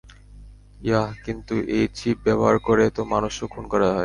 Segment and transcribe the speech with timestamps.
[0.81, 3.99] Yeah, কিন্তু এই chip ব্যাবহার করে তো মানুষও খুন করা হয়।